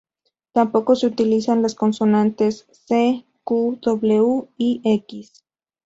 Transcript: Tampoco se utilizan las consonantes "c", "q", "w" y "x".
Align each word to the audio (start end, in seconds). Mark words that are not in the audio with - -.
Tampoco 0.51 0.95
se 0.95 1.05
utilizan 1.05 1.61
las 1.61 1.75
consonantes 1.75 2.65
"c", 2.87 3.23
"q", 3.43 3.77
"w" 3.83 4.47
y 4.57 4.81
"x". 4.83 5.45